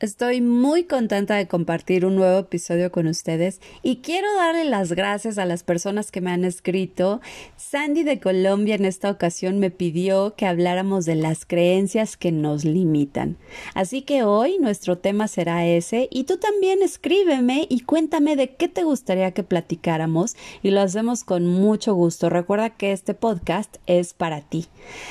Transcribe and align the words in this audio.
Estoy 0.00 0.40
muy 0.40 0.84
contenta 0.84 1.34
de 1.34 1.48
compartir 1.48 2.06
un 2.06 2.14
nuevo 2.14 2.38
episodio 2.38 2.92
con 2.92 3.08
ustedes 3.08 3.60
y 3.82 3.96
quiero 3.96 4.32
darle 4.36 4.64
las 4.64 4.92
gracias 4.92 5.38
a 5.38 5.44
las 5.44 5.64
personas 5.64 6.12
que 6.12 6.20
me 6.20 6.30
han 6.30 6.44
escrito. 6.44 7.20
Sandy 7.56 8.04
de 8.04 8.20
Colombia 8.20 8.76
en 8.76 8.84
esta 8.84 9.10
ocasión 9.10 9.58
me 9.58 9.72
pidió 9.72 10.36
que 10.36 10.46
habláramos 10.46 11.04
de 11.04 11.16
las 11.16 11.44
creencias 11.44 12.16
que 12.16 12.30
nos 12.30 12.64
limitan. 12.64 13.38
Así 13.74 14.02
que 14.02 14.22
hoy 14.22 14.58
nuestro 14.60 14.98
tema 14.98 15.26
será 15.26 15.66
ese 15.66 16.06
y 16.12 16.24
tú 16.24 16.36
también 16.36 16.80
escríbeme 16.80 17.66
y 17.68 17.80
cuéntame 17.80 18.36
de 18.36 18.54
qué 18.54 18.68
te 18.68 18.84
gustaría 18.84 19.32
que 19.32 19.42
platicáramos 19.42 20.36
y 20.62 20.70
lo 20.70 20.80
hacemos 20.80 21.24
con 21.24 21.44
mucho 21.44 21.92
gusto. 21.94 22.30
Recuerda 22.30 22.70
que 22.70 22.92
este 22.92 23.14
podcast 23.14 23.78
es 23.88 24.14
para 24.14 24.42
ti. 24.42 24.66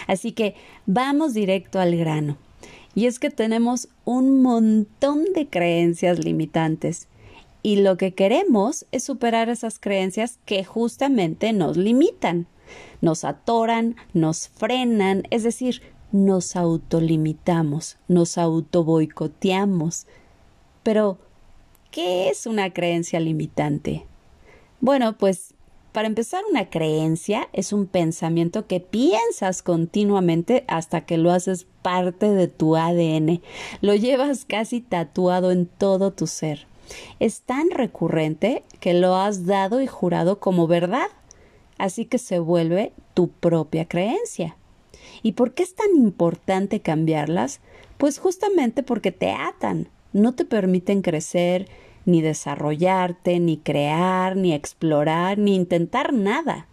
Así 0.08 0.31
que 0.31 0.56
vamos 0.86 1.34
directo 1.34 1.81
al 1.81 1.98
grano. 1.98 2.38
Y 2.98 3.06
es 3.06 3.20
que 3.20 3.30
tenemos 3.30 3.90
un 4.06 4.42
montón 4.42 5.26
de 5.36 5.48
creencias 5.48 6.18
limitantes. 6.18 7.08
Y 7.62 7.76
lo 7.76 7.96
que 7.96 8.16
queremos 8.16 8.88
es 8.92 9.04
superar 9.04 9.50
esas 9.50 9.78
creencias 9.78 10.39
que 10.45 10.64
justamente 10.64 11.54
nos 11.54 11.78
limitan, 11.78 12.48
nos 13.02 13.23
atoran, 13.23 13.98
nos 14.16 14.48
frenan, 14.48 15.28
es 15.30 15.44
decir, 15.44 15.84
nos 16.12 16.56
autolimitamos, 16.56 17.98
nos 18.08 18.39
autoboicoteamos. 18.39 20.08
Pero, 20.82 21.20
¿qué 21.92 22.30
es 22.30 22.48
una 22.48 22.73
creencia 22.73 23.20
limitante? 23.20 24.08
Bueno, 24.82 25.20
pues 25.20 25.54
para 25.98 26.09
empezar, 26.09 26.44
una 26.48 26.70
creencia 26.70 27.50
es 27.53 27.73
un 27.73 27.88
pensamiento 27.88 28.67
que 28.67 28.80
piensas 28.80 29.64
continuamente 29.64 30.64
hasta 30.67 31.08
que 31.08 31.17
lo 31.17 31.31
haces 31.31 31.66
parte 31.81 32.30
de 32.30 32.48
tu 32.48 32.76
ADN. 32.76 33.42
Lo 33.81 33.95
llevas 33.95 34.45
casi 34.45 34.80
tatuado 34.80 35.52
en 35.52 35.66
todo 35.66 36.14
tu 36.14 36.28
ser. 36.28 36.67
Es 37.20 37.42
tan 37.42 37.72
recurrente 37.72 38.64
que 38.80 38.94
lo 38.94 39.16
has 39.16 39.48
dado 39.48 39.81
y 39.81 39.88
jurado 39.88 40.39
como 40.39 40.67
verdad. 40.67 41.08
Así 41.80 42.06
que 42.06 42.20
se 42.20 42.38
vuelve 42.38 42.94
tu 43.16 43.30
propia 43.30 43.88
creencia. 43.88 44.56
¿Y 45.23 45.32
por 45.32 45.56
qué 45.56 45.64
es 45.64 45.73
tan 45.73 45.95
importante 45.95 46.80
cambiarlas? 46.80 47.59
Pues 47.98 48.20
justamente 48.20 48.84
porque 48.84 49.11
te 49.11 49.32
atan, 49.32 49.89
no 50.14 50.36
te 50.36 50.45
permiten 50.45 51.02
crecer, 51.02 51.67
ni 52.08 52.22
desarrollarte, 52.22 53.39
ni 53.39 53.58
crear, 53.58 54.36
ni 54.36 54.53
explorar, 54.53 55.38
ni 55.38 55.55
intentar 55.55 56.14
nada. 56.14 56.66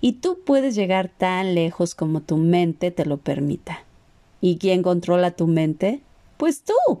Y 0.00 0.14
tú 0.14 0.40
puedes 0.44 0.74
llegar 0.74 1.08
tan 1.08 1.54
lejos 1.54 1.94
como 1.94 2.22
tu 2.22 2.38
mente 2.38 2.90
te 2.90 3.04
lo 3.04 3.18
permita. 3.18 3.84
¿Y 4.40 4.56
quién 4.56 4.82
controla 4.82 5.32
tu 5.32 5.46
mente? 5.46 6.00
Pues 6.38 6.62
tú. 6.62 7.00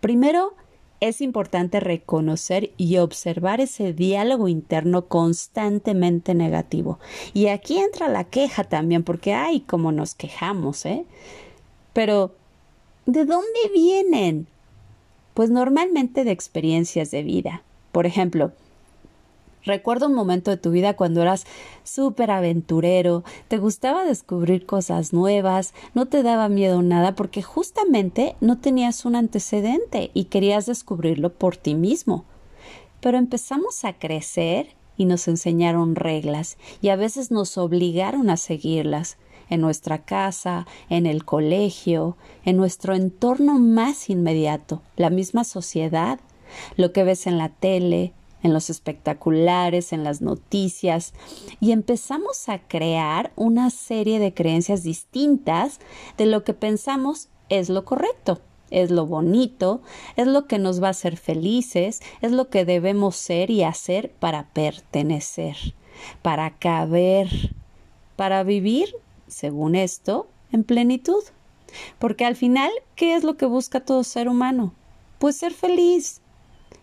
Primero, 0.00 0.54
es 1.00 1.20
importante 1.20 1.80
reconocer 1.80 2.72
y 2.76 2.98
observar 2.98 3.60
ese 3.60 3.92
diálogo 3.92 4.48
interno 4.48 5.06
constantemente 5.06 6.34
negativo. 6.34 6.98
Y 7.34 7.48
aquí 7.48 7.78
entra 7.78 8.08
la 8.08 8.24
queja 8.24 8.64
también, 8.64 9.02
porque 9.02 9.34
ay, 9.34 9.60
cómo 9.60 9.92
nos 9.92 10.14
quejamos, 10.14 10.84
¿eh? 10.86 11.04
Pero, 11.92 12.34
¿de 13.06 13.24
dónde 13.24 13.60
vienen? 13.74 14.46
Pues 15.34 15.50
normalmente 15.50 16.24
de 16.24 16.32
experiencias 16.32 17.10
de 17.10 17.22
vida. 17.22 17.62
Por 17.92 18.06
ejemplo, 18.06 18.52
Recuerdo 19.64 20.06
un 20.06 20.14
momento 20.14 20.50
de 20.50 20.56
tu 20.56 20.70
vida 20.70 20.96
cuando 20.96 21.20
eras 21.20 21.44
súper 21.84 22.30
aventurero, 22.30 23.24
te 23.48 23.58
gustaba 23.58 24.04
descubrir 24.04 24.64
cosas 24.64 25.12
nuevas, 25.12 25.74
no 25.92 26.06
te 26.06 26.22
daba 26.22 26.48
miedo 26.48 26.80
nada 26.80 27.14
porque 27.14 27.42
justamente 27.42 28.36
no 28.40 28.58
tenías 28.58 29.04
un 29.04 29.16
antecedente 29.16 30.10
y 30.14 30.24
querías 30.24 30.64
descubrirlo 30.64 31.34
por 31.34 31.58
ti 31.58 31.74
mismo. 31.74 32.24
Pero 33.00 33.18
empezamos 33.18 33.84
a 33.84 33.92
crecer 33.92 34.74
y 34.96 35.04
nos 35.04 35.28
enseñaron 35.28 35.94
reglas 35.94 36.56
y 36.80 36.88
a 36.88 36.96
veces 36.96 37.30
nos 37.30 37.58
obligaron 37.58 38.30
a 38.30 38.38
seguirlas 38.38 39.18
en 39.50 39.60
nuestra 39.60 40.04
casa, 40.04 40.66
en 40.88 41.06
el 41.06 41.24
colegio, 41.24 42.16
en 42.44 42.56
nuestro 42.56 42.94
entorno 42.94 43.58
más 43.58 44.08
inmediato, 44.08 44.80
la 44.96 45.10
misma 45.10 45.44
sociedad, 45.44 46.20
lo 46.76 46.92
que 46.92 47.04
ves 47.04 47.26
en 47.26 47.36
la 47.36 47.50
tele, 47.50 48.14
en 48.42 48.52
los 48.52 48.70
espectaculares, 48.70 49.92
en 49.92 50.04
las 50.04 50.22
noticias, 50.22 51.12
y 51.60 51.72
empezamos 51.72 52.48
a 52.48 52.58
crear 52.60 53.32
una 53.36 53.70
serie 53.70 54.18
de 54.18 54.32
creencias 54.32 54.82
distintas 54.82 55.80
de 56.16 56.26
lo 56.26 56.44
que 56.44 56.54
pensamos 56.54 57.28
es 57.48 57.68
lo 57.68 57.84
correcto, 57.84 58.40
es 58.70 58.90
lo 58.90 59.06
bonito, 59.06 59.82
es 60.16 60.26
lo 60.26 60.46
que 60.46 60.58
nos 60.58 60.82
va 60.82 60.88
a 60.88 60.90
hacer 60.90 61.16
felices, 61.16 62.00
es 62.22 62.32
lo 62.32 62.48
que 62.48 62.64
debemos 62.64 63.16
ser 63.16 63.50
y 63.50 63.64
hacer 63.64 64.12
para 64.12 64.48
pertenecer, 64.52 65.56
para 66.22 66.56
caber, 66.56 67.28
para 68.16 68.42
vivir 68.44 68.94
según 69.30 69.74
esto, 69.74 70.26
en 70.52 70.64
plenitud. 70.64 71.22
Porque 71.98 72.24
al 72.24 72.36
final, 72.36 72.70
¿qué 72.96 73.14
es 73.14 73.24
lo 73.24 73.36
que 73.36 73.46
busca 73.46 73.80
todo 73.80 74.04
ser 74.04 74.28
humano? 74.28 74.74
Pues 75.18 75.36
ser 75.36 75.52
feliz. 75.52 76.20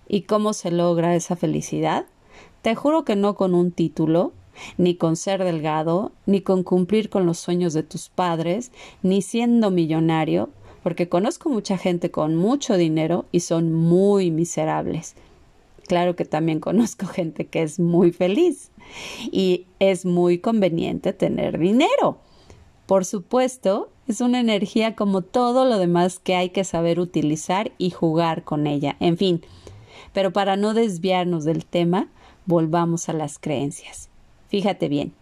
¿Y 0.08 0.22
cómo 0.22 0.54
se 0.54 0.72
logra 0.72 1.16
esa 1.16 1.36
felicidad? 1.36 2.06
Te 2.62 2.76
juro 2.76 3.04
que 3.04 3.16
no 3.16 3.36
con 3.36 3.54
un 3.54 3.72
título, 3.72 4.34
ni 4.78 4.96
con 4.96 5.16
ser 5.16 5.44
delgado, 5.44 6.12
ni 6.26 6.42
con 6.42 6.64
cumplir 6.64 7.10
con 7.10 7.26
los 7.26 7.38
sueños 7.38 7.74
de 7.74 7.84
tus 7.84 8.10
padres, 8.10 8.72
ni 9.04 9.22
siendo 9.22 9.72
millonario, 9.72 10.50
porque 10.84 11.10
conozco 11.10 11.50
mucha 11.50 11.78
gente 11.78 12.12
con 12.12 12.36
mucho 12.36 12.78
dinero 12.78 13.26
y 13.32 13.42
son 13.42 13.74
muy 13.74 14.32
miserables. 14.32 15.16
Claro 15.88 16.16
que 16.16 16.26
también 16.26 16.60
conozco 16.60 17.08
gente 17.08 17.48
que 17.48 17.64
es 17.64 17.80
muy 17.80 18.12
feliz 18.12 18.72
y 19.32 19.66
es 19.80 20.06
muy 20.06 20.40
conveniente 20.40 21.14
tener 21.14 21.58
dinero. 21.58 22.20
Por 22.88 23.04
supuesto, 23.04 23.90
es 24.08 24.22
una 24.22 24.40
energía 24.40 24.96
como 24.96 25.22
todo 25.22 25.66
lo 25.66 25.78
demás 25.78 26.20
que 26.20 26.36
hay 26.36 26.50
que 26.50 26.64
saber 26.64 27.00
utilizar 27.02 27.74
y 27.78 27.92
jugar 27.92 28.44
con 28.44 28.66
ella. 28.66 28.96
En 29.02 29.18
fin, 29.18 29.42
pero 30.14 30.32
para 30.32 30.56
no 30.56 30.74
desviarnos 30.74 31.44
del 31.44 31.66
tema, 31.66 32.08
volvamos 32.46 33.10
a 33.10 33.14
las 33.14 33.40
creencias. 33.40 34.08
Fíjate 34.48 34.88
bien, 34.88 35.14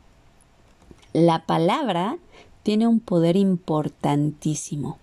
la 1.12 1.48
palabra 1.48 2.20
tiene 2.62 2.88
un 2.88 3.00
poder 3.00 3.36
importantísimo. 3.36 5.00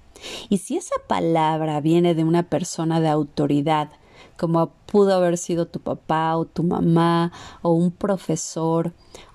Y 0.49 0.59
si 0.59 0.77
esa 0.77 0.95
palabra 1.09 1.81
viene 1.81 2.15
de 2.15 2.23
una 2.23 2.45
persona 2.45 3.01
de 3.01 3.09
autoridad, 3.09 3.91
como 4.37 4.71
pudo 4.87 5.15
haber 5.15 5.37
sido 5.37 5.67
tu 5.67 5.81
papá 5.81 6.37
o 6.37 6.45
tu 6.45 6.63
mamá 6.63 7.33
o 7.61 7.71
un 7.71 7.91
profesor 7.91 8.93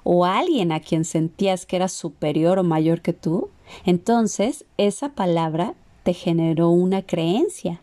o 0.09 0.23
alguien 0.23 0.71
a 0.71 0.79
quien 0.79 1.03
sentías 1.03 1.65
que 1.65 1.75
era 1.75 1.89
superior 1.89 2.59
o 2.59 2.63
mayor 2.63 3.01
que 3.01 3.11
tú, 3.11 3.49
entonces 3.85 4.63
esa 4.77 5.09
palabra 5.09 5.73
te 6.03 6.13
generó 6.13 6.69
una 6.69 7.01
creencia. 7.01 7.81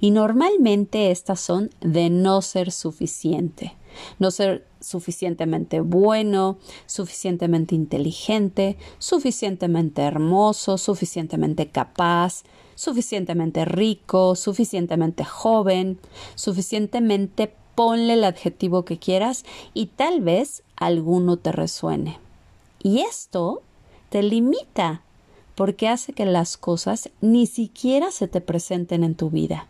Y 0.00 0.10
normalmente 0.10 1.10
estas 1.10 1.38
son 1.38 1.68
de 1.82 2.08
no 2.08 2.40
ser 2.40 2.72
suficiente, 2.72 3.76
no 4.18 4.30
ser 4.30 4.66
suficientemente 4.80 5.80
bueno, 5.80 6.56
suficientemente 6.86 7.74
inteligente, 7.74 8.78
suficientemente 8.96 10.00
hermoso, 10.00 10.78
suficientemente 10.78 11.68
capaz, 11.68 12.44
suficientemente 12.74 13.66
rico, 13.66 14.34
suficientemente 14.34 15.24
joven, 15.24 16.00
suficientemente 16.36 17.52
ponle 17.76 18.14
el 18.14 18.24
adjetivo 18.24 18.84
que 18.84 18.98
quieras 18.98 19.44
y 19.72 19.86
tal 19.86 20.20
vez 20.20 20.64
alguno 20.74 21.36
te 21.36 21.52
resuene. 21.52 22.18
Y 22.82 23.02
esto 23.02 23.62
te 24.10 24.24
limita 24.24 25.02
porque 25.54 25.86
hace 25.86 26.12
que 26.12 26.26
las 26.26 26.56
cosas 26.56 27.10
ni 27.20 27.46
siquiera 27.46 28.10
se 28.10 28.26
te 28.26 28.40
presenten 28.40 29.04
en 29.04 29.14
tu 29.14 29.30
vida. 29.30 29.68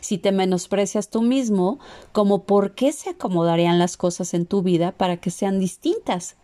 Si 0.00 0.18
te 0.18 0.30
menosprecias 0.30 1.08
tú 1.08 1.22
mismo, 1.22 1.80
como 2.12 2.44
por 2.44 2.76
qué 2.76 2.92
se 2.92 3.10
acomodarían 3.10 3.80
las 3.80 3.96
cosas 3.96 4.32
en 4.32 4.46
tu 4.46 4.62
vida 4.62 4.92
para 4.92 5.16
que 5.16 5.30
sean 5.30 5.58
distintas? 5.58 6.36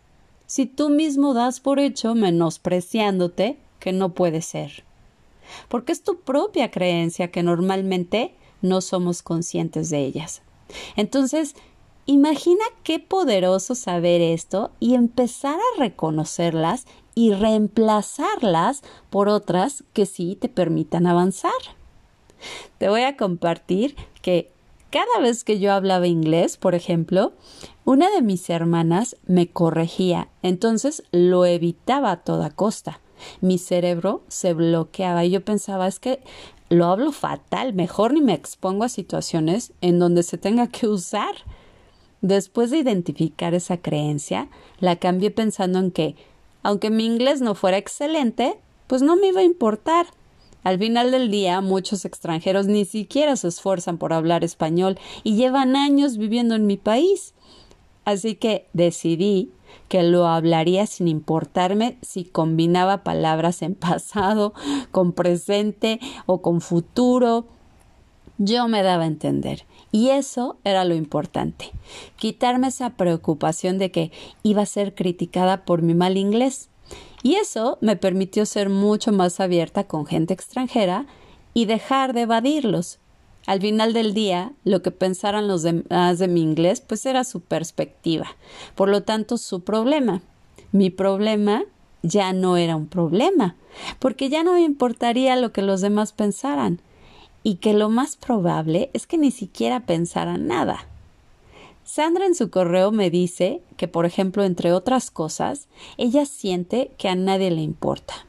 Si 0.45 0.65
tú 0.65 0.89
mismo 0.89 1.33
das 1.33 1.61
por 1.61 1.79
hecho, 1.79 2.13
menospreciándote, 2.15 3.57
que 3.79 3.93
no 3.93 4.09
puede 4.13 4.41
ser 4.41 4.83
porque 5.67 5.91
es 5.91 6.03
tu 6.03 6.19
propia 6.19 6.71
creencia 6.71 7.31
que 7.31 7.43
normalmente 7.43 8.33
no 8.61 8.81
somos 8.81 9.21
conscientes 9.21 9.89
de 9.89 9.99
ellas. 9.99 10.41
Entonces, 10.95 11.55
imagina 12.05 12.63
qué 12.83 12.99
poderoso 12.99 13.75
saber 13.75 14.21
esto 14.21 14.71
y 14.79 14.95
empezar 14.95 15.55
a 15.55 15.79
reconocerlas 15.79 16.85
y 17.15 17.33
reemplazarlas 17.33 18.83
por 19.09 19.29
otras 19.29 19.83
que 19.93 20.05
sí 20.05 20.35
te 20.35 20.49
permitan 20.49 21.07
avanzar. 21.07 21.51
Te 22.77 22.89
voy 22.89 23.01
a 23.01 23.17
compartir 23.17 23.95
que 24.21 24.51
cada 24.89 25.19
vez 25.21 25.43
que 25.43 25.59
yo 25.59 25.73
hablaba 25.73 26.07
inglés, 26.07 26.57
por 26.57 26.75
ejemplo, 26.75 27.33
una 27.83 28.09
de 28.11 28.21
mis 28.21 28.49
hermanas 28.49 29.17
me 29.25 29.47
corregía, 29.47 30.29
entonces 30.41 31.03
lo 31.11 31.45
evitaba 31.45 32.11
a 32.11 32.23
toda 32.23 32.49
costa. 32.49 33.01
Mi 33.41 33.57
cerebro 33.57 34.23
se 34.27 34.53
bloqueaba 34.53 35.25
y 35.25 35.31
yo 35.31 35.43
pensaba 35.43 35.87
es 35.87 35.99
que 35.99 36.19
lo 36.69 36.85
hablo 36.85 37.11
fatal, 37.11 37.73
mejor 37.73 38.13
ni 38.13 38.21
me 38.21 38.33
expongo 38.33 38.83
a 38.83 38.89
situaciones 38.89 39.71
en 39.81 39.99
donde 39.99 40.23
se 40.23 40.37
tenga 40.37 40.67
que 40.67 40.87
usar. 40.87 41.35
Después 42.21 42.71
de 42.71 42.79
identificar 42.79 43.53
esa 43.53 43.77
creencia, 43.77 44.49
la 44.79 44.95
cambié 44.95 45.29
pensando 45.29 45.77
en 45.79 45.91
que, 45.91 46.15
aunque 46.63 46.89
mi 46.89 47.05
inglés 47.05 47.41
no 47.41 47.53
fuera 47.53 47.77
excelente, 47.77 48.57
pues 48.87 49.03
no 49.03 49.15
me 49.15 49.27
iba 49.27 49.41
a 49.41 49.45
importar. 49.45 50.07
Al 50.63 50.79
final 50.79 51.11
del 51.11 51.29
día, 51.29 51.61
muchos 51.61 52.05
extranjeros 52.05 52.65
ni 52.65 52.85
siquiera 52.85 53.35
se 53.35 53.49
esfuerzan 53.49 53.99
por 53.99 54.13
hablar 54.13 54.43
español 54.43 54.97
y 55.23 55.35
llevan 55.35 55.75
años 55.75 56.17
viviendo 56.17 56.55
en 56.55 56.65
mi 56.65 56.77
país. 56.77 57.35
Así 58.05 58.33
que 58.33 58.65
decidí 58.73 59.51
que 59.87 60.03
lo 60.03 60.27
hablaría 60.27 60.85
sin 60.87 61.07
importarme 61.07 61.97
si 62.01 62.25
combinaba 62.25 63.03
palabras 63.03 63.61
en 63.61 63.75
pasado, 63.75 64.53
con 64.91 65.13
presente 65.13 65.99
o 66.25 66.41
con 66.41 66.61
futuro. 66.61 67.45
Yo 68.37 68.67
me 68.67 68.83
daba 68.83 69.03
a 69.03 69.07
entender. 69.07 69.65
Y 69.91 70.09
eso 70.09 70.57
era 70.65 70.83
lo 70.83 70.93
importante. 70.93 71.71
Quitarme 72.17 72.67
esa 72.67 72.91
preocupación 72.91 73.77
de 73.77 73.91
que 73.91 74.11
iba 74.43 74.63
a 74.63 74.65
ser 74.65 74.93
criticada 74.93 75.63
por 75.63 75.81
mi 75.81 75.93
mal 75.93 76.17
inglés. 76.17 76.69
Y 77.23 77.35
eso 77.35 77.77
me 77.81 77.95
permitió 77.95 78.45
ser 78.45 78.69
mucho 78.69 79.11
más 79.11 79.39
abierta 79.39 79.85
con 79.85 80.05
gente 80.05 80.33
extranjera 80.33 81.05
y 81.53 81.65
dejar 81.65 82.13
de 82.13 82.21
evadirlos. 82.21 82.99
Al 83.45 83.61
final 83.61 83.93
del 83.93 84.13
día, 84.13 84.53
lo 84.63 84.81
que 84.81 84.91
pensaran 84.91 85.47
los 85.47 85.61
demás 85.61 86.17
de 86.17 86.27
mi 86.27 86.41
inglés, 86.41 86.81
pues 86.81 87.05
era 87.05 87.23
su 87.23 87.41
perspectiva. 87.41 88.27
Por 88.73 88.89
lo 88.89 89.03
tanto, 89.03 89.37
su 89.37 89.63
problema. 89.63 90.21
Mi 90.71 90.89
problema 90.89 91.63
ya 92.01 92.33
no 92.33 92.57
era 92.57 92.75
un 92.75 92.87
problema, 92.87 93.55
porque 93.99 94.29
ya 94.29 94.43
no 94.43 94.53
me 94.53 94.61
importaría 94.61 95.35
lo 95.35 95.51
que 95.51 95.61
los 95.61 95.81
demás 95.81 96.11
pensaran, 96.11 96.81
y 97.43 97.55
que 97.55 97.73
lo 97.73 97.89
más 97.89 98.15
probable 98.15 98.89
es 98.93 99.05
que 99.05 99.17
ni 99.17 99.31
siquiera 99.31 99.85
pensaran 99.85 100.47
nada. 100.47 100.87
Sandra 101.83 102.25
en 102.25 102.33
su 102.33 102.49
correo 102.49 102.91
me 102.91 103.11
dice 103.11 103.61
que, 103.77 103.87
por 103.87 104.07
ejemplo, 104.07 104.43
entre 104.43 104.73
otras 104.73 105.11
cosas, 105.11 105.67
ella 105.97 106.25
siente 106.25 106.91
que 106.97 107.09
a 107.09 107.15
nadie 107.15 107.51
le 107.51 107.61
importa. 107.61 108.24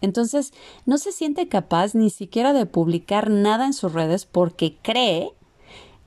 Entonces, 0.00 0.52
no 0.86 0.98
se 0.98 1.12
siente 1.12 1.48
capaz 1.48 1.94
ni 1.94 2.10
siquiera 2.10 2.52
de 2.52 2.66
publicar 2.66 3.30
nada 3.30 3.66
en 3.66 3.72
sus 3.72 3.92
redes 3.92 4.26
porque 4.26 4.76
cree 4.82 5.32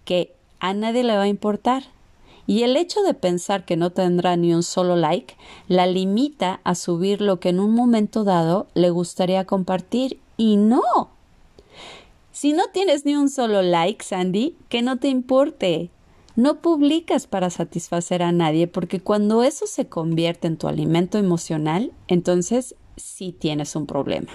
que 0.06 0.34
a 0.60 0.74
nadie 0.74 1.04
le 1.04 1.16
va 1.16 1.24
a 1.24 1.28
importar. 1.28 1.84
Y 2.46 2.64
el 2.64 2.76
hecho 2.76 3.02
de 3.04 3.14
pensar 3.14 3.66
que 3.66 3.78
no 3.78 3.92
tendrá 3.92 4.36
ni 4.36 4.54
un 4.54 4.64
solo 4.64 4.96
like 4.96 5.36
la 5.68 5.86
limita 5.86 6.60
a 6.64 6.76
subir 6.76 7.22
lo 7.22 7.40
que 7.40 7.50
en 7.50 7.60
un 7.60 7.74
momento 7.74 8.24
dado 8.24 8.68
le 8.74 8.90
gustaría 8.90 9.46
compartir. 9.46 10.20
Y 10.36 10.58
no. 10.58 10.82
Si 12.32 12.52
no 12.54 12.64
tienes 12.74 13.06
ni 13.06 13.16
un 13.16 13.30
solo 13.30 13.62
like, 13.62 14.04
Sandy, 14.04 14.56
que 14.68 14.82
no 14.82 14.98
te 14.98 15.08
importe. 15.08 15.90
No 16.36 16.62
publicas 16.62 17.28
para 17.28 17.52
satisfacer 17.52 18.24
a 18.24 18.32
nadie 18.32 18.68
porque 18.68 19.00
cuando 19.00 19.44
eso 19.44 19.68
se 19.68 19.86
convierte 19.86 20.48
en 20.48 20.58
tu 20.58 20.68
alimento 20.68 21.20
emocional, 21.20 21.92
entonces 22.08 22.76
sí 22.96 23.32
tienes 23.32 23.76
un 23.76 23.86
problema. 23.86 24.32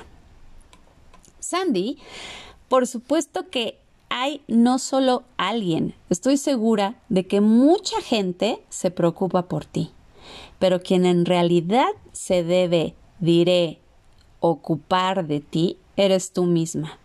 Sandy, 1.38 1.98
por 2.68 2.86
supuesto 2.86 3.48
que 3.48 3.78
hay 4.10 4.42
no 4.48 4.78
solo 4.78 5.24
alguien, 5.36 5.94
estoy 6.10 6.36
segura 6.36 7.00
de 7.08 7.26
que 7.26 7.40
mucha 7.40 8.00
gente 8.00 8.62
se 8.68 8.90
preocupa 8.90 9.48
por 9.48 9.64
ti, 9.64 9.90
pero 10.58 10.80
quien 10.80 11.06
en 11.06 11.24
realidad 11.24 11.88
se 12.12 12.42
debe, 12.42 12.94
diré, 13.20 13.80
ocupar 14.40 15.26
de 15.26 15.40
ti, 15.40 15.78
eres 15.96 16.32
tú 16.32 16.44
misma. 16.44 16.98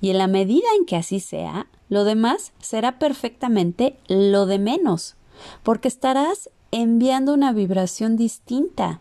Y 0.00 0.10
en 0.10 0.18
la 0.18 0.26
medida 0.26 0.66
en 0.78 0.86
que 0.86 0.96
así 0.96 1.20
sea, 1.20 1.66
lo 1.88 2.04
demás 2.04 2.52
será 2.60 2.98
perfectamente 2.98 3.96
lo 4.08 4.46
de 4.46 4.58
menos, 4.58 5.16
porque 5.62 5.88
estarás 5.88 6.50
enviando 6.70 7.32
una 7.34 7.52
vibración 7.52 8.16
distinta. 8.16 9.00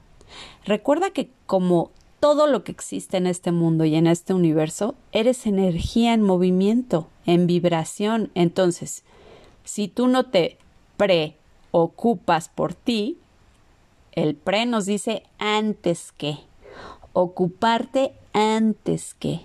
Recuerda 0.66 1.12
que 1.12 1.30
como 1.46 1.92
todo 2.20 2.48
lo 2.48 2.64
que 2.64 2.72
existe 2.72 3.18
en 3.18 3.28
este 3.28 3.52
mundo 3.52 3.86
y 3.86 3.96
en 3.96 4.08
este 4.08 4.34
universo, 4.34 4.96
eres 5.12 5.46
energía 5.46 6.14
en 6.14 6.24
movimiento, 6.24 7.08
en 7.26 7.46
vibración. 7.46 8.32
Entonces, 8.34 9.04
si 9.64 9.88
tú 9.88 10.08
no 10.08 10.26
te 10.26 10.58
preocupas 10.98 12.50
por 12.50 12.74
ti, 12.74 13.20
el 14.14 14.36
pre 14.36 14.66
nos 14.66 14.86
dice 14.86 15.24
antes 15.38 16.14
que, 16.14 16.38
ocuparte 17.14 18.14
antes 18.34 19.14
que. 19.14 19.42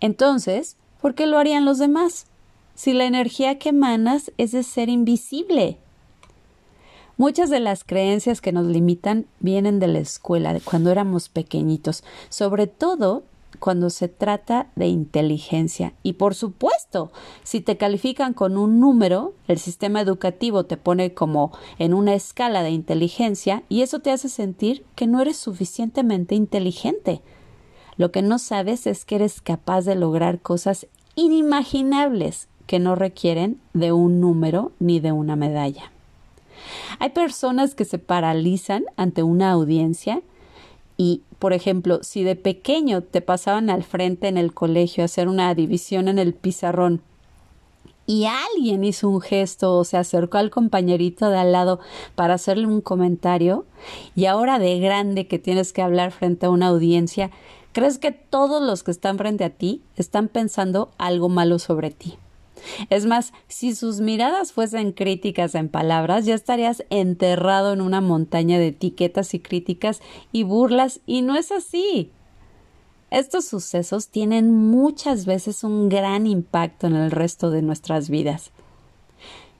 Entonces, 0.00 0.76
¿por 1.00 1.14
qué 1.14 1.26
lo 1.26 1.38
harían 1.38 1.64
los 1.64 1.78
demás? 1.78 2.26
Si 2.74 2.92
la 2.92 3.06
energía 3.06 3.58
que 3.58 3.70
emanas 3.70 4.30
es 4.38 4.52
de 4.52 4.62
ser 4.62 4.88
invisible. 4.88 5.78
Muchas 7.18 7.50
de 7.50 7.58
las 7.58 7.82
creencias 7.82 8.40
que 8.40 8.52
nos 8.52 8.64
limitan 8.66 9.26
vienen 9.40 9.80
de 9.80 9.88
la 9.88 9.98
escuela, 9.98 10.54
de 10.54 10.60
cuando 10.60 10.92
éramos 10.92 11.28
pequeñitos, 11.28 12.04
sobre 12.28 12.68
todo 12.68 13.24
cuando 13.58 13.90
se 13.90 14.06
trata 14.06 14.68
de 14.76 14.86
inteligencia. 14.86 15.94
Y 16.04 16.12
por 16.12 16.36
supuesto, 16.36 17.10
si 17.42 17.60
te 17.60 17.76
califican 17.76 18.34
con 18.34 18.56
un 18.56 18.78
número, 18.78 19.34
el 19.48 19.58
sistema 19.58 20.00
educativo 20.00 20.66
te 20.66 20.76
pone 20.76 21.12
como 21.12 21.50
en 21.80 21.92
una 21.92 22.14
escala 22.14 22.62
de 22.62 22.70
inteligencia 22.70 23.64
y 23.68 23.82
eso 23.82 23.98
te 23.98 24.12
hace 24.12 24.28
sentir 24.28 24.84
que 24.94 25.08
no 25.08 25.20
eres 25.20 25.38
suficientemente 25.38 26.36
inteligente. 26.36 27.20
Lo 27.96 28.12
que 28.12 28.22
no 28.22 28.38
sabes 28.38 28.86
es 28.86 29.04
que 29.04 29.16
eres 29.16 29.40
capaz 29.40 29.84
de 29.86 29.96
lograr 29.96 30.40
cosas 30.40 30.86
inimaginables 31.16 32.46
que 32.68 32.78
no 32.78 32.94
requieren 32.94 33.60
de 33.74 33.90
un 33.90 34.20
número 34.20 34.70
ni 34.78 35.00
de 35.00 35.10
una 35.10 35.34
medalla. 35.34 35.90
Hay 36.98 37.10
personas 37.10 37.74
que 37.74 37.84
se 37.84 37.98
paralizan 37.98 38.84
ante 38.96 39.22
una 39.22 39.50
audiencia 39.50 40.22
y, 40.96 41.22
por 41.38 41.52
ejemplo, 41.52 42.00
si 42.02 42.24
de 42.24 42.36
pequeño 42.36 43.02
te 43.02 43.20
pasaban 43.20 43.70
al 43.70 43.84
frente 43.84 44.28
en 44.28 44.36
el 44.36 44.52
colegio 44.52 45.04
a 45.04 45.06
hacer 45.06 45.28
una 45.28 45.54
división 45.54 46.08
en 46.08 46.18
el 46.18 46.34
pizarrón 46.34 47.02
y 48.06 48.24
alguien 48.24 48.84
hizo 48.84 49.08
un 49.08 49.20
gesto 49.20 49.76
o 49.76 49.84
se 49.84 49.98
acercó 49.98 50.38
al 50.38 50.50
compañerito 50.50 51.28
de 51.28 51.38
al 51.38 51.52
lado 51.52 51.78
para 52.14 52.34
hacerle 52.34 52.66
un 52.66 52.80
comentario 52.80 53.66
y 54.16 54.24
ahora 54.24 54.58
de 54.58 54.78
grande 54.80 55.26
que 55.26 55.38
tienes 55.38 55.74
que 55.74 55.82
hablar 55.82 56.10
frente 56.10 56.46
a 56.46 56.50
una 56.50 56.68
audiencia, 56.68 57.30
¿Crees 57.72 57.98
que 57.98 58.10
todos 58.10 58.60
los 58.60 58.82
que 58.82 58.90
están 58.90 59.18
frente 59.18 59.44
a 59.44 59.50
ti 59.50 59.82
están 59.94 60.26
pensando 60.26 60.90
algo 60.98 61.28
malo 61.28 61.58
sobre 61.58 61.90
ti? 61.90 62.18
Es 62.90 63.06
más, 63.06 63.32
si 63.48 63.74
sus 63.74 64.00
miradas 64.00 64.52
fuesen 64.52 64.92
críticas 64.92 65.54
en 65.54 65.68
palabras, 65.68 66.26
ya 66.26 66.34
estarías 66.34 66.84
enterrado 66.90 67.72
en 67.72 67.80
una 67.80 68.00
montaña 68.00 68.58
de 68.58 68.68
etiquetas 68.68 69.34
y 69.34 69.40
críticas 69.40 70.00
y 70.32 70.42
burlas, 70.42 71.00
y 71.06 71.22
no 71.22 71.36
es 71.36 71.52
así. 71.52 72.10
Estos 73.10 73.46
sucesos 73.46 74.08
tienen 74.08 74.52
muchas 74.52 75.24
veces 75.24 75.64
un 75.64 75.88
gran 75.88 76.26
impacto 76.26 76.86
en 76.86 76.94
el 76.94 77.10
resto 77.10 77.50
de 77.50 77.62
nuestras 77.62 78.10
vidas. 78.10 78.52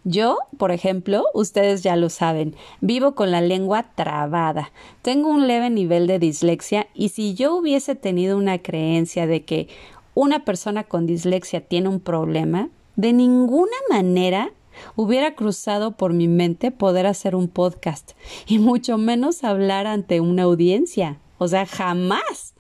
Yo, 0.05 0.39
por 0.57 0.71
ejemplo, 0.71 1.25
ustedes 1.35 1.83
ya 1.83 1.97
lo 1.97 2.09
saben, 2.09 2.55
vivo 2.81 3.15
con 3.15 3.31
la 3.31 3.41
lengua 3.41 3.91
trabada. 3.95 4.71
Tengo 5.03 5.29
un 5.29 5.47
leve 5.47 5.71
nivel 5.71 6.07
de 6.07 6.19
dislexia 6.19 6.87
y 6.95 7.11
si 7.11 7.35
yo 7.35 7.57
hubiese 7.57 7.95
tenido 7.95 8.37
una 8.37 8.59
creencia 8.59 9.27
de 9.27 9.45
que 9.45 9.69
una 10.15 10.45
persona 10.45 10.85
con 10.85 11.07
dislexia 11.07 11.61
tiene 11.61 11.89
un 11.89 12.01
problema, 12.01 12.71
de 12.99 13.13
ninguna 13.13 13.77
manera 13.89 14.51
hubiera 14.97 15.37
cruzado 15.37 15.93
por 15.93 16.13
mi 16.13 16.27
mente 16.27 16.73
poder 16.73 17.07
hacer 17.07 17.37
un 17.37 17.47
podcast 17.47 18.13
y 18.47 18.59
mucho 18.59 18.99
menos 18.99 19.45
hablar 19.45 19.87
ante 19.87 20.21
una 20.21 20.43
audiencia. 20.43 21.21
O 21.39 21.47
sea, 21.47 21.65
jamás. 21.65 22.55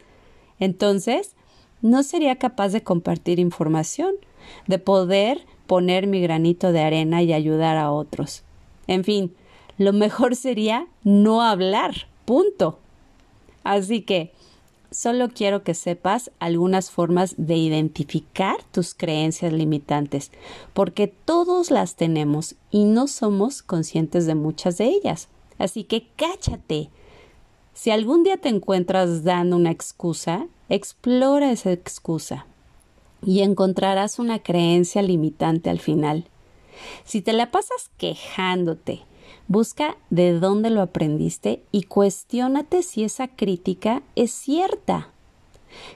Entonces, 0.60 1.34
no 1.82 2.04
sería 2.04 2.36
capaz 2.36 2.68
de 2.68 2.84
compartir 2.84 3.40
información, 3.40 4.14
de 4.68 4.78
poder 4.78 5.44
poner 5.66 6.06
mi 6.06 6.20
granito 6.20 6.70
de 6.70 6.82
arena 6.82 7.20
y 7.20 7.32
ayudar 7.32 7.76
a 7.76 7.90
otros. 7.90 8.44
En 8.86 9.02
fin, 9.02 9.34
lo 9.76 9.92
mejor 9.92 10.36
sería 10.36 10.86
no 11.02 11.42
hablar. 11.42 12.06
Punto. 12.24 12.78
Así 13.64 14.02
que, 14.02 14.32
solo 14.90 15.28
quiero 15.28 15.62
que 15.62 15.74
sepas 15.74 16.30
algunas 16.38 16.90
formas 16.90 17.34
de 17.36 17.56
identificar 17.56 18.56
tus 18.72 18.94
creencias 18.94 19.52
limitantes, 19.52 20.30
porque 20.72 21.08
todos 21.08 21.70
las 21.70 21.96
tenemos 21.96 22.56
y 22.70 22.84
no 22.84 23.06
somos 23.06 23.62
conscientes 23.62 24.26
de 24.26 24.34
muchas 24.34 24.78
de 24.78 24.86
ellas. 24.86 25.28
Así 25.58 25.84
que 25.84 26.08
cáchate. 26.16 26.90
Si 27.74 27.90
algún 27.90 28.24
día 28.24 28.36
te 28.36 28.48
encuentras 28.48 29.24
dando 29.24 29.56
una 29.56 29.70
excusa, 29.70 30.46
explora 30.68 31.52
esa 31.52 31.72
excusa 31.72 32.46
y 33.22 33.42
encontrarás 33.42 34.18
una 34.18 34.40
creencia 34.40 35.02
limitante 35.02 35.70
al 35.70 35.80
final. 35.80 36.26
Si 37.04 37.22
te 37.22 37.32
la 37.32 37.50
pasas 37.50 37.90
quejándote, 37.96 39.02
busca 39.48 39.96
de 40.10 40.38
dónde 40.38 40.70
lo 40.70 40.82
aprendiste 40.82 41.62
y 41.72 41.84
cuestiónate 41.84 42.82
si 42.82 43.02
esa 43.02 43.28
crítica 43.28 44.02
es 44.14 44.30
cierta. 44.30 45.08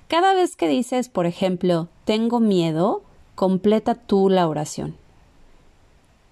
Cada 0.08 0.34
vez 0.34 0.56
que 0.56 0.68
dices, 0.68 1.08
por 1.08 1.26
ejemplo, 1.26 1.88
tengo 2.04 2.40
miedo, 2.40 3.02
completa 3.34 3.94
tú 3.94 4.28
la 4.28 4.48
oración. 4.48 4.96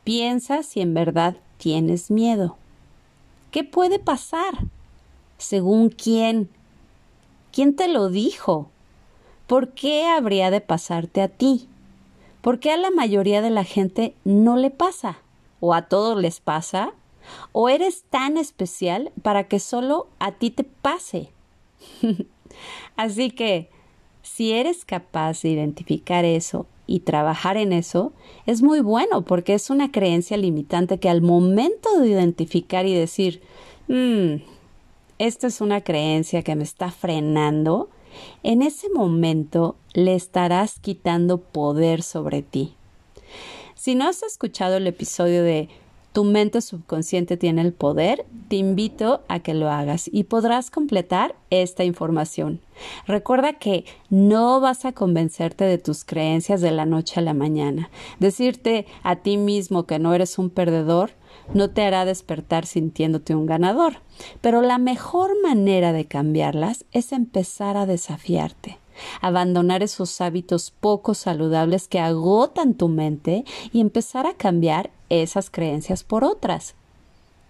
Piensa 0.02 0.62
si 0.62 0.80
en 0.80 0.94
verdad 0.94 1.36
tienes 1.58 2.10
miedo. 2.10 2.56
¿Qué 3.50 3.64
puede 3.64 3.98
pasar? 3.98 4.54
¿Según 5.36 5.90
quién? 5.90 6.48
¿Quién 7.52 7.76
te 7.76 7.88
lo 7.88 8.08
dijo? 8.08 8.70
¿Por 9.46 9.70
qué 9.70 10.06
habría 10.06 10.50
de 10.50 10.60
pasarte 10.60 11.20
a 11.20 11.28
ti? 11.28 11.68
¿Por 12.40 12.60
qué 12.60 12.72
a 12.72 12.76
la 12.76 12.90
mayoría 12.90 13.42
de 13.42 13.50
la 13.50 13.64
gente 13.64 14.14
no 14.24 14.56
le 14.56 14.70
pasa? 14.70 15.18
¿O 15.60 15.74
a 15.74 15.88
todos 15.88 16.20
les 16.20 16.40
pasa? 16.40 16.94
¿O 17.52 17.68
eres 17.68 18.04
tan 18.10 18.36
especial 18.36 19.12
para 19.22 19.44
que 19.44 19.58
solo 19.58 20.08
a 20.18 20.32
ti 20.32 20.50
te 20.50 20.64
pase? 20.64 21.30
Así 22.96 23.30
que, 23.30 23.68
si 24.22 24.52
eres 24.52 24.84
capaz 24.84 25.42
de 25.42 25.50
identificar 25.50 26.24
eso 26.24 26.66
y 26.86 27.00
trabajar 27.00 27.56
en 27.56 27.72
eso, 27.72 28.12
es 28.46 28.62
muy 28.62 28.80
bueno 28.80 29.22
porque 29.22 29.54
es 29.54 29.70
una 29.70 29.90
creencia 29.90 30.36
limitante 30.36 30.98
que 30.98 31.08
al 31.08 31.22
momento 31.22 31.98
de 31.98 32.08
identificar 32.08 32.86
y 32.86 32.94
decir, 32.94 33.42
mmm, 33.88 34.42
esta 35.18 35.46
es 35.46 35.60
una 35.60 35.82
creencia 35.82 36.42
que 36.42 36.56
me 36.56 36.64
está 36.64 36.90
frenando, 36.90 37.88
en 38.42 38.62
ese 38.62 38.88
momento 38.88 39.76
le 39.92 40.14
estarás 40.14 40.78
quitando 40.80 41.38
poder 41.38 42.02
sobre 42.02 42.42
ti. 42.42 42.74
Si 43.74 43.94
no 43.94 44.08
has 44.08 44.22
escuchado 44.22 44.76
el 44.76 44.86
episodio 44.86 45.42
de 45.42 45.68
Tu 46.12 46.24
mente 46.24 46.60
subconsciente 46.60 47.36
tiene 47.36 47.62
el 47.62 47.72
poder, 47.72 48.26
te 48.48 48.56
invito 48.56 49.22
a 49.28 49.38
que 49.38 49.54
lo 49.54 49.70
hagas 49.70 50.10
y 50.12 50.24
podrás 50.24 50.68
completar 50.70 51.36
esta 51.50 51.84
información. 51.84 52.60
Recuerda 53.06 53.52
que 53.52 53.84
no 54.08 54.60
vas 54.60 54.84
a 54.84 54.92
convencerte 54.92 55.64
de 55.64 55.78
tus 55.78 56.04
creencias 56.04 56.60
de 56.60 56.72
la 56.72 56.84
noche 56.84 57.20
a 57.20 57.22
la 57.22 57.32
mañana. 57.32 57.90
Decirte 58.18 58.86
a 59.04 59.16
ti 59.16 59.36
mismo 59.36 59.86
que 59.86 60.00
no 60.00 60.12
eres 60.12 60.36
un 60.36 60.50
perdedor 60.50 61.12
no 61.54 61.70
te 61.70 61.82
hará 61.82 62.04
despertar 62.04 62.66
sintiéndote 62.66 63.36
un 63.36 63.46
ganador, 63.46 64.00
pero 64.40 64.62
la 64.62 64.78
mejor 64.78 65.30
manera 65.42 65.92
de 65.92 66.06
cambiarlas 66.06 66.84
es 66.90 67.12
empezar 67.12 67.76
a 67.76 67.86
desafiarte, 67.86 68.79
abandonar 69.20 69.82
esos 69.82 70.20
hábitos 70.20 70.70
poco 70.70 71.14
saludables 71.14 71.88
que 71.88 72.00
agotan 72.00 72.74
tu 72.74 72.88
mente 72.88 73.44
y 73.72 73.80
empezar 73.80 74.26
a 74.26 74.34
cambiar 74.34 74.90
esas 75.08 75.50
creencias 75.50 76.04
por 76.04 76.24
otras. 76.24 76.74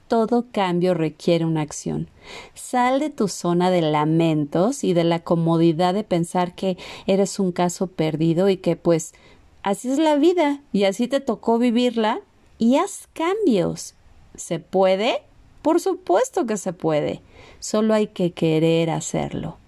Todo 0.09 0.47
cambio 0.51 0.95
requiere 0.95 1.45
una 1.45 1.61
acción. 1.61 2.09
Sal 2.55 2.99
de 2.99 3.11
tu 3.11 3.29
zona 3.29 3.71
de 3.71 3.81
lamentos 3.81 4.83
y 4.83 4.93
de 4.93 5.05
la 5.05 5.21
comodidad 5.21 5.95
de 5.95 6.03
pensar 6.03 6.57
que 6.57 6.77
eres 7.07 7.39
un 7.39 7.53
caso 7.53 7.87
perdido 7.87 8.49
y 8.49 8.57
que 8.57 8.75
pues 8.75 9.15
así 9.63 9.89
es 9.89 9.99
la 9.99 10.17
vida 10.17 10.63
y 10.73 10.83
así 10.83 11.07
te 11.07 11.21
tocó 11.21 11.59
vivirla 11.59 12.23
y 12.59 12.77
haz 12.77 13.09
cambios. 13.13 13.95
¿Se 14.35 14.59
puede? 14.59 15.23
Por 15.63 15.81
supuesto 15.81 16.45
que 16.45 16.57
se 16.57 16.73
puede. 16.73 17.21
Solo 17.61 17.95
hay 17.95 18.09
que 18.09 18.33
querer 18.33 18.91
hacerlo. 18.91 19.59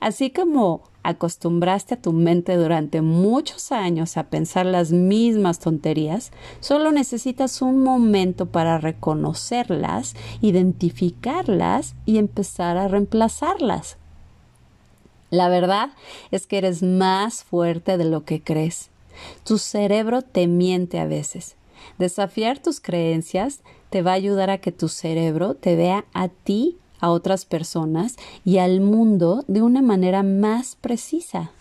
Así 0.00 0.30
como 0.30 0.82
acostumbraste 1.08 1.94
a 1.94 2.02
tu 2.02 2.12
mente 2.12 2.56
durante 2.56 3.00
muchos 3.00 3.72
años 3.72 4.16
a 4.16 4.24
pensar 4.24 4.66
las 4.66 4.92
mismas 4.92 5.58
tonterías, 5.58 6.32
solo 6.60 6.92
necesitas 6.92 7.62
un 7.62 7.82
momento 7.82 8.46
para 8.46 8.78
reconocerlas, 8.78 10.14
identificarlas 10.40 11.94
y 12.04 12.18
empezar 12.18 12.76
a 12.76 12.88
reemplazarlas. 12.88 13.96
La 15.30 15.48
verdad 15.48 15.90
es 16.30 16.46
que 16.46 16.58
eres 16.58 16.82
más 16.82 17.44
fuerte 17.44 17.98
de 17.98 18.04
lo 18.04 18.24
que 18.24 18.42
crees. 18.42 18.90
Tu 19.44 19.58
cerebro 19.58 20.22
te 20.22 20.46
miente 20.46 21.00
a 21.00 21.06
veces 21.06 21.56
Desafiar 21.98 22.58
tus 22.58 22.80
creencias 22.80 23.60
te 23.90 24.02
va 24.02 24.12
a 24.12 24.14
ayudar 24.14 24.50
a 24.50 24.58
que 24.58 24.72
tu 24.72 24.88
cerebro 24.88 25.54
te 25.54 25.76
vea 25.76 26.04
a 26.12 26.28
ti, 26.28 26.78
a 27.00 27.10
otras 27.10 27.44
personas 27.44 28.16
y 28.44 28.58
al 28.58 28.80
mundo 28.80 29.44
de 29.48 29.62
una 29.62 29.82
manera 29.82 30.22
más 30.22 30.76
precisa. 30.76 31.52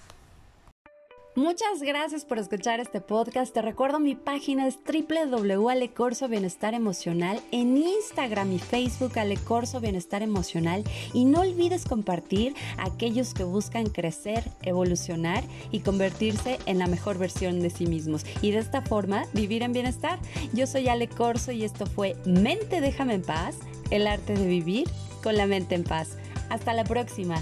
Muchas 1.38 1.82
gracias 1.82 2.24
por 2.24 2.40
escuchar 2.40 2.80
este 2.80 3.02
podcast. 3.02 3.54
Te 3.54 3.62
recuerdo 3.62 4.00
mi 4.00 4.16
página 4.16 4.68
es 4.68 4.78
www.alecorso 4.78 6.30
Bienestar 6.30 6.74
Emocional 6.74 7.42
en 7.52 7.76
Instagram 7.76 8.54
y 8.54 8.60
Facebook 8.60 9.20
Alecorso 9.20 9.82
Bienestar 9.82 10.22
Emocional 10.24 10.86
y 11.14 11.26
no 11.26 11.42
olvides 11.42 11.84
compartir 11.84 12.56
a 12.78 12.86
aquellos 12.86 13.34
que 13.34 13.44
buscan 13.44 13.88
crecer, 13.90 14.46
evolucionar 14.62 15.44
y 15.72 15.82
convertirse 15.82 16.58
en 16.68 16.80
la 16.80 16.88
mejor 16.88 17.18
versión 17.18 17.60
de 17.60 17.70
sí 17.70 17.86
mismos 17.86 18.26
y 18.42 18.52
de 18.52 18.60
esta 18.60 18.82
forma 18.82 19.26
vivir 19.34 19.62
en 19.62 19.74
bienestar. 19.74 20.20
Yo 20.54 20.68
soy 20.68 20.88
Ale 20.88 21.10
Corso 21.10 21.52
y 21.52 21.66
esto 21.66 21.86
fue 21.86 22.16
Mente 22.26 22.80
déjame 22.80 23.16
en 23.16 23.24
paz, 23.24 23.58
el 23.90 24.08
arte 24.08 24.36
de 24.36 24.48
vivir 24.48 24.88
con 25.26 25.36
la 25.38 25.48
mente 25.48 25.74
en 25.74 25.84
paz. 25.84 26.20
Hasta 26.52 26.76
la 26.76 26.84
próxima. 26.84 27.42